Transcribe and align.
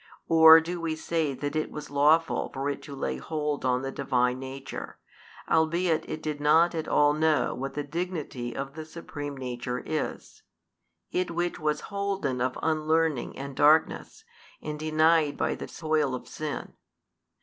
Or 0.27 0.59
do 0.61 0.81
we 0.81 0.95
say 0.95 1.35
that 1.35 1.55
it 1.55 1.69
was 1.69 1.91
lawful 1.91 2.49
for 2.51 2.71
it 2.71 2.81
to 2.81 2.95
lay 2.95 3.17
hold 3.17 3.63
on 3.63 3.83
the 3.83 3.91
Divine 3.91 4.39
Nature, 4.39 4.97
albeit 5.47 6.09
it 6.09 6.23
did 6.23 6.41
not 6.41 6.73
at 6.73 6.87
all 6.87 7.13
know 7.13 7.53
what 7.53 7.75
the 7.75 7.83
Dignity 7.83 8.55
of 8.55 8.73
the 8.73 8.83
Supreme 8.83 9.37
Nature 9.37 9.77
is, 9.85 10.41
it 11.11 11.29
which 11.29 11.59
was 11.59 11.81
holden 11.81 12.41
of 12.41 12.57
unlearning 12.63 13.37
and 13.37 13.55
darkness, 13.55 14.23
and 14.59 14.79
denied 14.79 15.37
by 15.37 15.53
the 15.53 15.67
soil 15.67 16.15
of 16.15 16.27
sin? 16.27 16.73